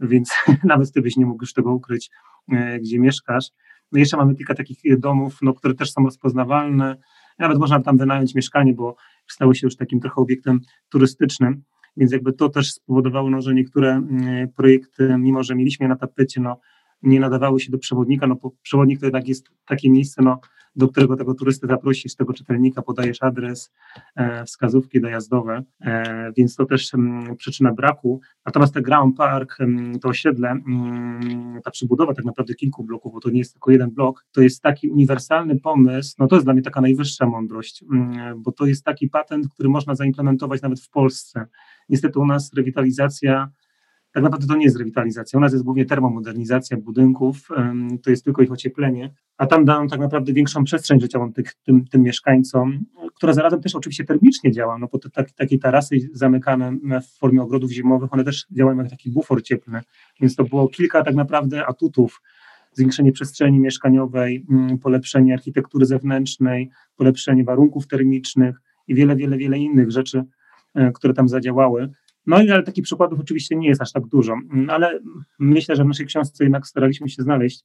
[0.00, 0.32] więc
[0.64, 2.10] nawet ty byś nie mógł już tego ukryć,
[2.52, 3.50] e, gdzie mieszkasz.
[3.92, 6.96] No jeszcze mamy kilka takich domów, no, które też są rozpoznawalne.
[7.38, 11.62] Nawet można tam wynająć mieszkanie, bo stały się już takim trochę obiektem turystycznym.
[11.96, 15.96] Więc jakby to też spowodowało, no, że niektóre mm, projekty, mimo że mieliśmy je na
[15.96, 16.60] tapecie, no,
[17.04, 20.40] nie nadawały się do przewodnika, no bo przewodnik to jednak jest takie miejsce, no,
[20.76, 23.72] do którego tego turysty zaprosisz, tego czytelnika podajesz adres,
[24.16, 28.20] e, wskazówki dojazdowe, e, więc to też m, przyczyna braku.
[28.46, 33.20] Natomiast ten Ground Park, m, to osiedle, m, ta przybudowa tak naprawdę kilku bloków, bo
[33.20, 36.52] to nie jest tylko jeden blok, to jest taki uniwersalny pomysł, no to jest dla
[36.52, 37.84] mnie taka najwyższa mądrość,
[38.36, 41.46] bo to jest taki patent, który można zaimplementować nawet w Polsce.
[41.88, 43.50] Niestety u nas rewitalizacja
[44.14, 45.38] tak naprawdę to nie jest rewitalizacja.
[45.38, 47.48] U nas jest głównie termomodernizacja budynków,
[48.02, 51.84] to jest tylko ich ocieplenie, a tam daną tak naprawdę większą przestrzeń życiową tych, tym,
[51.86, 56.72] tym mieszkańcom, która zarazem też oczywiście termicznie działa, no bo te tak, takie tarasy zamykane
[57.02, 59.80] w formie ogrodów zimowych, one też działają jak taki bufor cieplny,
[60.20, 62.20] więc to było kilka tak naprawdę atutów,
[62.72, 69.90] zwiększenie przestrzeni mieszkaniowej, mm, polepszenie architektury zewnętrznej, polepszenie warunków termicznych i wiele, wiele, wiele innych
[69.90, 70.24] rzeczy,
[70.74, 71.88] e, które tam zadziałały.
[72.26, 75.00] No i ale takich przykładów oczywiście nie jest aż tak dużo, mm, ale
[75.38, 77.64] myślę, że w naszej książce jednak staraliśmy się znaleźć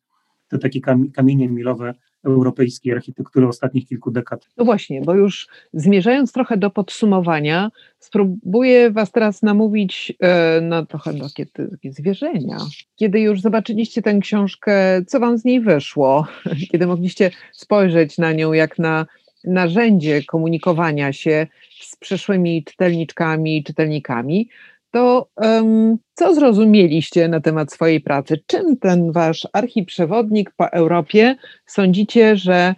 [0.50, 0.80] te takie
[1.14, 1.94] kamienie milowe
[2.24, 4.48] europejskiej architektury ostatnich kilku dekad.
[4.58, 7.70] No właśnie, bo już zmierzając trochę do podsumowania,
[8.00, 12.58] spróbuję Was teraz namówić e, na trochę takie, takie zwierzenia.
[12.96, 16.28] Kiedy już zobaczyliście tę książkę, co Wam z niej wyszło?
[16.72, 19.06] Kiedy mogliście spojrzeć na nią jak na
[19.44, 21.48] narzędzie komunikowania się
[21.82, 24.50] z przyszłymi czytelniczkami i czytelnikami,
[24.92, 28.40] to um, co zrozumieliście na temat swojej pracy?
[28.46, 32.76] Czym ten wasz archiprzewodnik po Europie sądzicie, że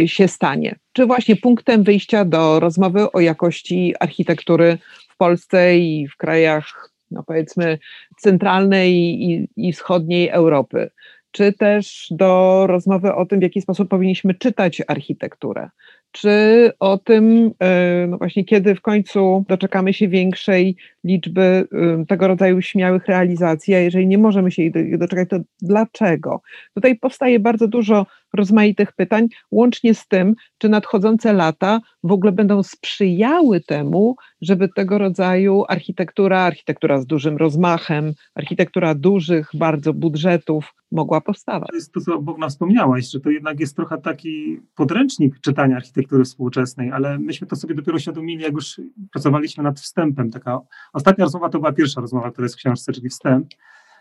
[0.00, 0.78] y, się stanie?
[0.92, 7.22] Czy właśnie punktem wyjścia do rozmowy o jakości architektury w Polsce i w krajach, no
[7.22, 7.78] powiedzmy,
[8.18, 10.90] centralnej i, i wschodniej Europy?
[11.30, 15.70] Czy też do rozmowy o tym, w jaki sposób powinniśmy czytać architekturę?
[16.12, 21.68] czy o tym, e, no właśnie, kiedy w końcu doczekamy się większej liczby
[22.08, 26.40] tego rodzaju śmiałych realizacji, a jeżeli nie możemy się ich doczekać, to dlaczego?
[26.74, 32.62] Tutaj powstaje bardzo dużo rozmaitych pytań, łącznie z tym, czy nadchodzące lata w ogóle będą
[32.62, 41.20] sprzyjały temu, żeby tego rodzaju architektura, architektura z dużym rozmachem, architektura dużych bardzo budżetów mogła
[41.20, 41.68] powstawać.
[41.68, 46.24] To jest to, co Bogna wspomniałaś, że to jednak jest trochę taki podręcznik czytania architektury
[46.24, 48.80] współczesnej, ale myśmy to sobie dopiero świadomili, jak już
[49.12, 50.30] pracowaliśmy nad wstępem.
[50.30, 50.60] Taka
[50.92, 53.46] ostatnia rozmowa to była pierwsza rozmowa, która jest w książce, czyli wstęp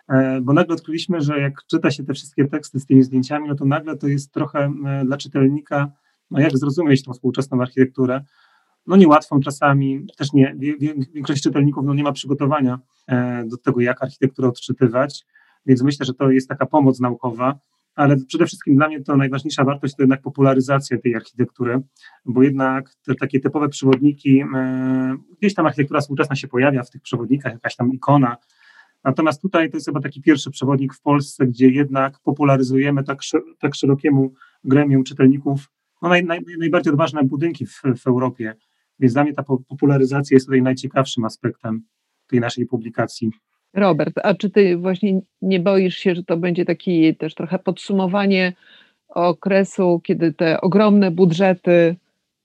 [0.09, 3.55] E, bo nagle odkryliśmy, że jak czyta się te wszystkie teksty z tymi zdjęciami, no
[3.55, 4.73] to nagle to jest trochę
[5.05, 5.91] dla czytelnika,
[6.31, 8.21] no jak zrozumieć tą współczesną architekturę,
[8.87, 10.55] no niełatwą czasami, też nie,
[11.13, 15.25] większość czytelników no nie ma przygotowania e, do tego, jak architekturę odczytywać,
[15.65, 17.59] więc myślę, że to jest taka pomoc naukowa,
[17.95, 21.81] ale przede wszystkim dla mnie to najważniejsza wartość to jednak popularyzacja tej architektury,
[22.25, 27.01] bo jednak te takie typowe przewodniki, e, gdzieś tam architektura współczesna się pojawia w tych
[27.01, 28.37] przewodnikach, jakaś tam ikona,
[29.03, 33.19] Natomiast tutaj to jest chyba taki pierwszy przewodnik w Polsce, gdzie jednak popularyzujemy tak,
[33.59, 35.69] tak szerokiemu gremium czytelników
[36.01, 38.55] no naj, naj, najbardziej odważne budynki w, w Europie.
[38.99, 41.83] Więc dla mnie ta popularyzacja jest tutaj najciekawszym aspektem
[42.27, 43.31] tej naszej publikacji.
[43.73, 48.53] Robert, a czy ty właśnie nie boisz się, że to będzie takie też trochę podsumowanie
[49.09, 51.95] okresu, kiedy te ogromne budżety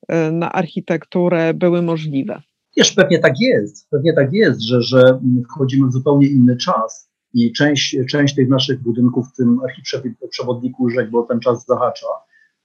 [0.09, 2.43] e, na architekturę były możliwe?
[2.77, 5.19] Wiesz, pewnie tak jest, pewnie tak jest, że, że
[5.51, 11.11] wchodzimy w zupełnie inny czas i część, część tych naszych budynków w tym archiprzewodniku rzek,
[11.11, 12.07] bo ten czas zahacza,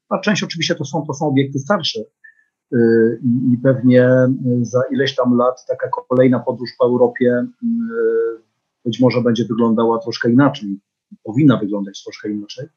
[0.09, 1.99] a część oczywiście to są, to są obiekty starsze.
[2.73, 3.19] Y,
[3.53, 4.09] I pewnie
[4.61, 8.48] za ileś tam lat taka kolejna podróż po Europie y,
[8.85, 10.79] być może będzie wyglądała troszkę inaczej,
[11.23, 12.67] powinna wyglądać troszkę inaczej.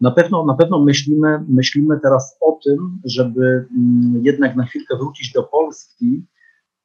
[0.00, 5.32] Na pewno, na pewno myślimy, myślimy teraz o tym, żeby mm, jednak na chwilkę wrócić
[5.32, 6.26] do Polski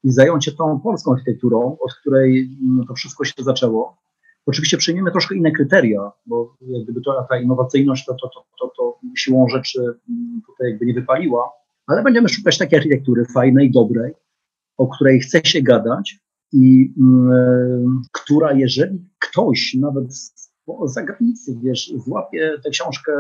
[0.04, 3.98] i zająć się tą polską architekturą, od której no, to wszystko się zaczęło.
[4.46, 8.72] Oczywiście przyjmiemy troszkę inne kryteria, bo jak gdyby to, ta innowacyjność to, to, to, to,
[8.78, 11.52] to siłą rzeczy mm, tutaj jakby nie wypaliła,
[11.88, 14.14] ale będziemy szukać takiej architektury fajnej, dobrej,
[14.78, 16.20] o której chce się gadać
[16.54, 20.46] i y, która jeżeli ktoś nawet z
[20.86, 23.12] zagranicy, wiesz, złapie tę książkę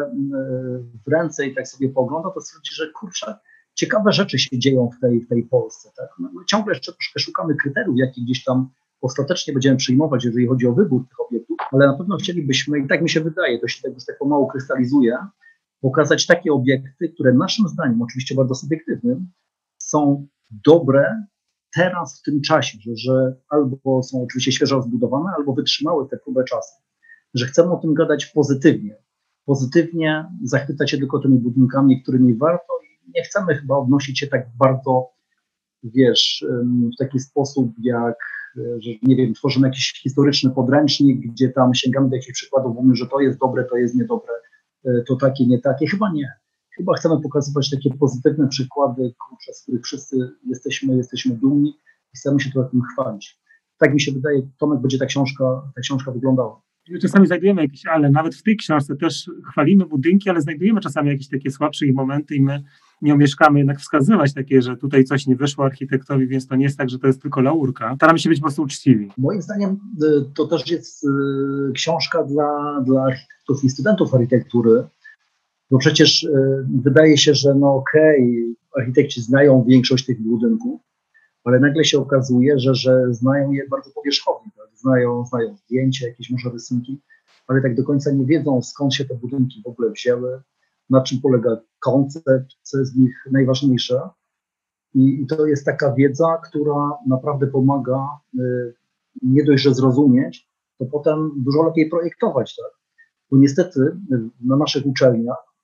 [1.06, 3.36] w ręce i tak sobie pogląda, to stwierdzi, że kurczę,
[3.74, 5.90] ciekawe rzeczy się dzieją w tej, w tej Polsce.
[5.98, 6.10] Tak?
[6.20, 8.70] No, no, ciągle jeszcze troszkę szukamy kryteriów, jakie gdzieś tam
[9.02, 13.02] ostatecznie będziemy przyjmować, jeżeli chodzi o wybór tych obiektów, ale na pewno chcielibyśmy, i tak
[13.02, 15.18] mi się wydaje, to się tak już tak pomału krystalizuje,
[15.82, 19.32] pokazać takie obiekty, które naszym zdaniem, oczywiście bardzo subiektywnym,
[19.78, 20.28] są
[20.66, 21.26] dobre
[21.76, 26.44] teraz w tym czasie, że, że albo są oczywiście świeżo zbudowane, albo wytrzymały te próbę
[26.44, 26.82] czasu.
[27.34, 28.98] Że chcemy o tym gadać pozytywnie.
[29.46, 32.76] Pozytywnie zachwycać się tylko tymi budynkami, którymi warto
[33.16, 35.10] nie chcemy chyba odnosić się tak bardzo,
[35.84, 36.46] wiesz,
[36.94, 38.16] w taki sposób, jak,
[38.56, 43.08] że nie wiem, tworzymy jakiś historyczny podręcznik, gdzie tam sięgamy do jakichś przykładów, mówimy, że
[43.08, 44.34] to jest dobre, to jest niedobre,
[44.86, 45.88] e, to takie, nie takie.
[45.88, 46.34] Chyba nie.
[46.78, 49.14] Chyba chcemy pokazywać takie pozytywne przykłady,
[49.54, 51.70] z których wszyscy jesteśmy, jesteśmy dumni
[52.14, 53.40] i chcemy się trochę tym chwalić.
[53.78, 56.62] Tak mi się wydaje, Tomek, będzie ta książka, ta książka wyglądała.
[57.02, 61.30] Czasami znajdujemy jakieś, ale nawet w tej książce też chwalimy budynki, ale znajdujemy czasami jakieś
[61.30, 62.64] takie słabsze ich momenty i my
[63.02, 66.78] nie omieszkamy jednak wskazywać takie, że tutaj coś nie wyszło architektowi, więc to nie jest
[66.78, 67.96] tak, że to jest tylko laurka.
[67.96, 69.12] Staramy się być po prostu uczciwi.
[69.18, 69.72] Moim zdaniem
[70.04, 71.08] y, to też jest y,
[71.74, 74.84] książka dla, dla architektów i studentów architektury,
[75.72, 80.82] bo przecież y, wydaje się, że no okej, okay, architekci znają większość tych budynków,
[81.44, 84.78] ale nagle się okazuje, że, że znają je bardzo powierzchownie, tak?
[84.78, 87.02] znają, znają zdjęcia, jakieś może rysunki,
[87.48, 90.42] ale tak do końca nie wiedzą, skąd się te budynki w ogóle wzięły,
[90.90, 94.02] na czym polega koncept, co jest w nich najważniejsze.
[94.94, 98.08] I, I, to jest taka wiedza, która naprawdę pomaga
[98.40, 98.74] y,
[99.22, 102.56] nie dość, że zrozumieć, to potem dużo lepiej projektować.
[102.56, 102.72] Tak?
[103.32, 103.80] Bo niestety
[104.46, 105.55] na naszych uczelniach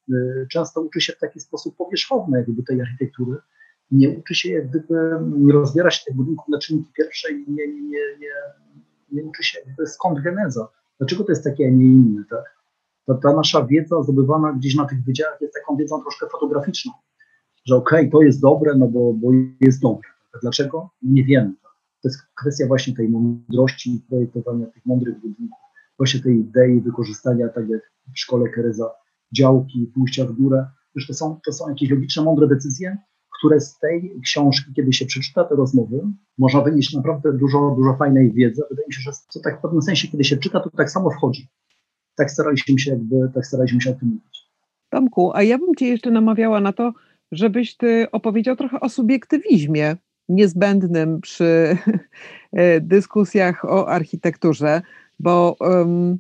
[0.52, 3.38] często uczy się w taki sposób powierzchowny jakby tej architektury.
[3.92, 7.68] Nie uczy się jak gdyby, nie rozbiera się tych budynków na czynniki pierwsze i nie,
[7.68, 8.34] nie, nie, nie,
[9.12, 10.68] nie uczy się jakby skąd geneza.
[10.98, 12.62] Dlaczego to jest takie, a nie inne, tak?
[13.08, 16.92] ta, ta nasza wiedza zdobywana gdzieś na tych wydziałach jest taką wiedzą troszkę fotograficzną,
[17.66, 20.10] że okej, okay, to jest dobre, no bo, bo jest dobre.
[20.42, 20.90] Dlaczego?
[21.02, 21.54] Nie wiemy.
[22.02, 25.60] To jest kwestia właśnie tej mądrości projektowania tych mądrych budynków,
[25.98, 28.92] właśnie tej idei wykorzystania, tak jak w szkole Kereza,
[29.34, 30.66] działki, pójścia w górę.
[30.96, 32.98] Już to są, to są jakieś logiczne, mądre decyzje,
[33.40, 36.02] które z tej książki, kiedy się przeczyta te rozmowy,
[36.38, 38.62] można wynieść naprawdę dużo, dużo fajnej wiedzy.
[38.70, 41.12] Wydaje mi się, że to tak w pewnym sensie, kiedy się czyta, to tak samo
[41.12, 41.48] wchodzi
[42.16, 44.50] tak staraliśmy się jakby, tak staraliśmy się o tym mówić.
[44.90, 46.94] Tomku, a ja bym Cię jeszcze namawiała na to,
[47.32, 49.96] żebyś Ty opowiedział trochę o subiektywizmie
[50.30, 51.44] niezbędnym przy
[52.54, 54.82] e, dyskusjach o architekturze,
[55.20, 56.18] bo um,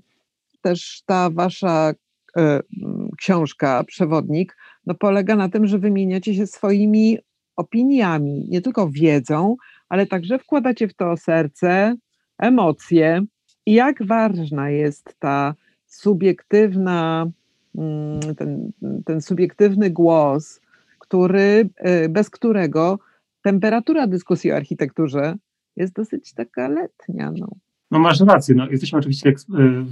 [0.61, 1.93] też ta Wasza
[2.35, 7.17] um, książka, przewodnik, no polega na tym, że wymieniacie się swoimi
[7.55, 9.55] opiniami, nie tylko wiedzą,
[9.89, 11.95] ale także wkładacie w to serce,
[12.37, 13.21] emocje.
[13.65, 15.55] I jak ważna jest ta
[15.85, 17.31] subiektywna,
[17.75, 18.71] mm, ten,
[19.05, 20.61] ten subiektywny głos,
[20.99, 21.69] który,
[22.05, 22.99] y, bez którego
[23.43, 25.35] temperatura dyskusji o architekturze
[25.75, 27.31] jest dosyć taka letnia.
[27.31, 27.47] No.
[27.91, 29.33] No masz rację, no, jesteśmy oczywiście y,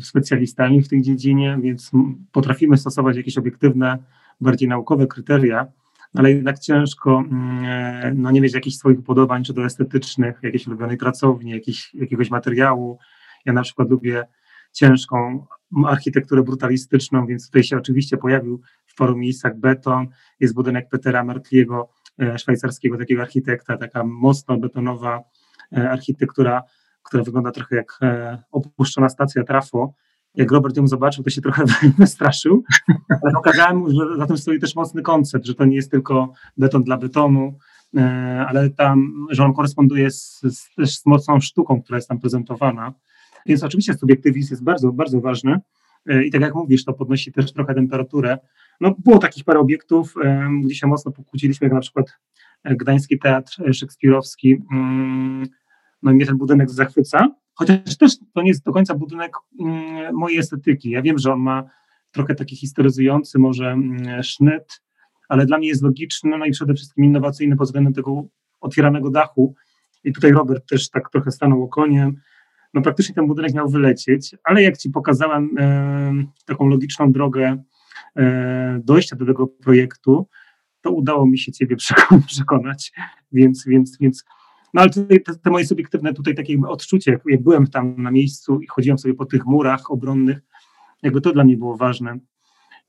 [0.01, 1.91] specjalistami w tej dziedzinie, więc
[2.31, 3.97] potrafimy stosować jakieś obiektywne,
[4.41, 5.67] bardziej naukowe kryteria,
[6.13, 10.67] ale jednak ciężko mm, e, no, nie mieć jakichś swoich upodobań, czy to estetycznych, jakiejś
[10.67, 11.61] ulubionej pracowni,
[11.93, 12.97] jakiegoś materiału.
[13.45, 14.25] Ja na przykład lubię
[14.73, 15.45] ciężką
[15.85, 20.07] architekturę brutalistyczną, więc tutaj się oczywiście pojawił w paru miejscach beton.
[20.39, 21.89] Jest budynek Petera Mertliego,
[22.21, 25.23] e, szwajcarskiego takiego architekta, taka mocno betonowa
[25.77, 26.63] e, architektura,
[27.03, 29.93] która wygląda trochę jak e, opuszczona stacja trafo.
[30.35, 31.63] Jak Robert ją zobaczył, to się trochę
[31.97, 32.63] wystraszył,
[33.09, 36.33] ale pokazałem mu, że za tym stoi też mocny koncept, że to nie jest tylko
[36.57, 37.57] beton dla betonu,
[38.47, 42.93] ale tam, że on koresponduje z, z, z mocną sztuką, która jest tam prezentowana.
[43.45, 45.59] Więc oczywiście subiektywizm jest bardzo, bardzo ważny
[46.05, 48.37] e, i tak jak mówisz, to podnosi też trochę temperaturę.
[48.81, 50.13] No, było takich parę obiektów,
[50.63, 52.17] gdzie się mocno pokłóciliśmy, jak na przykład
[52.63, 54.57] e, Gdański Teatr Szekspirowski.
[56.03, 60.37] No mnie ten budynek zachwyca, chociaż też to nie jest do końca budynek mm, mojej
[60.37, 60.89] estetyki.
[60.89, 61.63] Ja wiem, że on ma
[62.11, 64.81] trochę taki historyzujący może mm, sznyt,
[65.29, 68.23] ale dla mnie jest logiczny, no i przede wszystkim innowacyjny pod względem tego
[68.61, 69.55] otwieranego dachu.
[70.03, 72.15] I tutaj Robert też tak trochę stanął okoniem
[72.73, 76.13] no praktycznie ten budynek miał wylecieć, ale jak Ci pokazałem e,
[76.45, 77.63] taką logiczną drogę
[78.15, 80.27] e, dojścia do tego projektu,
[80.81, 81.75] to udało mi się Ciebie
[82.27, 82.91] przekonać,
[83.31, 84.23] więc, więc, więc
[84.73, 88.11] no ale tutaj te, te, moje subiektywne tutaj takie odczucie, jak, jak byłem tam na
[88.11, 90.41] miejscu i chodziłem sobie po tych murach obronnych,
[91.03, 92.19] jakby to dla mnie było ważne.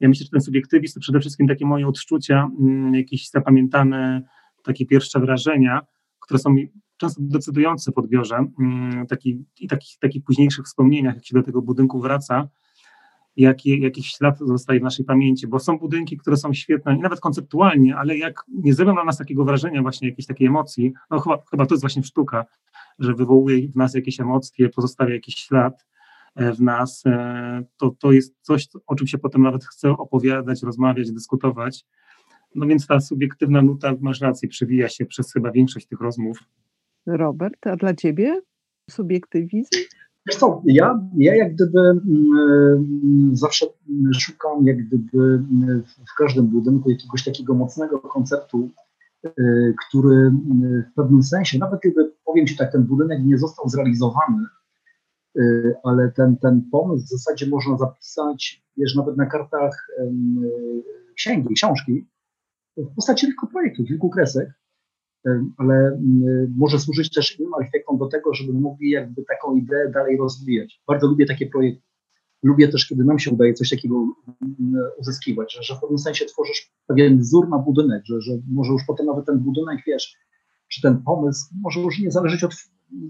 [0.01, 4.23] Ja myślę, że ten subiektywizm to przede wszystkim takie moje odczucia, mm, jakieś zapamiętane
[4.64, 5.81] takie pierwsze wrażenia,
[6.21, 6.55] które są
[6.97, 11.62] często decydujące w odbiorze mm, taki, i takich, takich późniejszych wspomnieniach, jak się do tego
[11.62, 12.49] budynku wraca,
[13.37, 17.97] jaki, jakiś ślad zostaje w naszej pamięci, bo są budynki, które są świetne, nawet konceptualnie,
[17.97, 21.66] ale jak nie zrobią na nas takiego wrażenia, właśnie jakiejś takiej emocji, no chyba, chyba
[21.66, 22.47] to jest właśnie sztuka,
[22.99, 25.87] że wywołuje w nas jakieś emocje, pozostawia jakiś ślad
[26.35, 30.62] e, w nas, e, to, to jest coś, o czym się potem nawet chce opowiadać,
[30.62, 31.85] rozmawiać, dyskutować.
[32.55, 36.38] No więc ta subiektywna nuta, masz rację, przewija się przez chyba większość tych rozmów.
[37.07, 38.40] Robert, a dla ciebie
[38.90, 39.71] subiektywizm?
[40.31, 43.67] Wiesz co, ja, ja jak gdyby mm, zawsze
[44.19, 45.42] szukam jak gdyby
[46.11, 48.69] w każdym budynku jakiegoś takiego mocnego konceptu,
[49.27, 50.33] y, który
[50.90, 54.44] w pewnym sensie, nawet gdyby, powiem Ci tak, ten budynek nie został zrealizowany,
[55.38, 59.87] y, ale ten, ten pomysł w zasadzie można zapisać, wiesz, nawet na kartach
[61.17, 62.07] księgi, książki,
[62.77, 64.60] w postaci kilku projektów, kilku kresek,
[65.56, 70.16] ale mm, może służyć też innym architektom do tego, żeby mogli jakby taką ideę dalej
[70.16, 70.83] rozwijać.
[70.87, 71.83] Bardzo lubię takie projekty.
[72.42, 76.25] lubię też, kiedy nam się udaje coś takiego mm, uzyskiwać, że, że w pewnym sensie
[76.25, 80.16] tworzysz pewien wzór na budynek, że, że może już potem nawet ten budynek, wiesz,
[80.68, 82.54] czy ten pomysł może już nie zależeć od,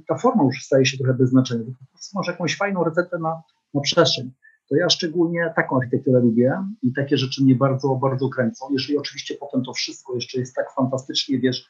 [0.08, 3.42] ta forma już staje się trochę bez znaczenia, prostu masz jakąś fajną receptę na,
[3.74, 4.30] na przestrzeń.
[4.68, 8.66] To ja szczególnie taką architekturę lubię i takie rzeczy mnie bardzo, bardzo kręcą.
[8.72, 11.68] Jeżeli oczywiście potem to wszystko jeszcze jest tak fantastycznie, wiesz,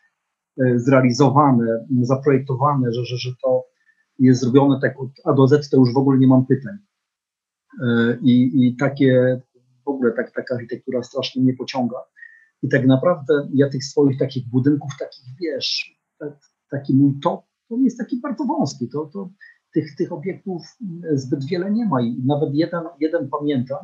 [0.77, 3.65] zrealizowane, zaprojektowane, że, że, że to
[4.19, 6.79] jest zrobione tak od A do Z, to już w ogóle nie mam pytań.
[7.83, 9.41] E, I, i takie,
[9.85, 11.97] w ogóle tak, taka architektura strasznie mnie pociąga.
[12.63, 16.01] I tak naprawdę ja tych swoich takich budynków, takich wiesz,
[16.71, 18.89] taki mój top, to jest taki bardzo wąski.
[18.89, 19.31] To, to
[19.75, 20.63] tych, tych obiektów
[21.13, 23.79] zbyt wiele nie ma i nawet jeden, jeden pamiętam.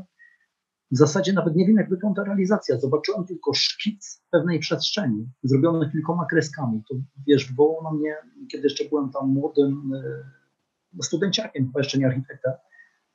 [0.90, 2.78] W zasadzie nawet nie wiem, jak wygląda realizacja.
[2.78, 6.82] Zobaczyłem tylko szkic pewnej przestrzeni, zrobiony kilkoma kreskami.
[6.88, 6.94] To
[7.26, 8.14] wiesz, było na mnie,
[8.52, 12.52] kiedy jeszcze byłem tam młodym e, studenciakiem, chyba jeszcze nie architektem,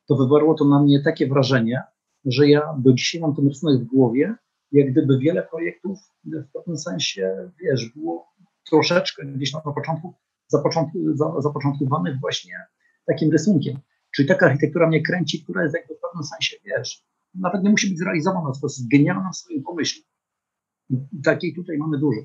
[0.07, 1.83] to wywarło to na mnie takie wrażenie,
[2.25, 4.35] że ja do dzisiaj mam ten rysunek w głowie,
[4.71, 8.27] jak gdyby wiele projektów w pewnym sensie, wiesz, było
[8.69, 10.13] troszeczkę gdzieś na początku
[11.39, 12.53] zapoczątkowanych właśnie
[13.05, 13.79] takim rysunkiem.
[14.15, 17.89] Czyli taka architektura mnie kręci, która jest jakby w pewnym sensie, wiesz, nawet nie musi
[17.89, 20.03] być zrealizowana, to jest genialna w swoim pomyśle.
[20.89, 22.21] I takiej tutaj mamy dużo.